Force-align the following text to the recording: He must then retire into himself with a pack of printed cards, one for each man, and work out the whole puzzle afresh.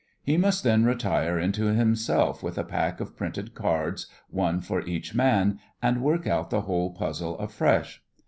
He 0.23 0.35
must 0.35 0.63
then 0.63 0.83
retire 0.83 1.37
into 1.37 1.65
himself 1.65 2.41
with 2.41 2.57
a 2.57 2.63
pack 2.63 2.99
of 2.99 3.15
printed 3.15 3.53
cards, 3.53 4.07
one 4.31 4.59
for 4.59 4.81
each 4.87 5.13
man, 5.13 5.59
and 5.79 6.01
work 6.01 6.25
out 6.25 6.49
the 6.49 6.61
whole 6.61 6.89
puzzle 6.91 7.37
afresh. 7.37 8.01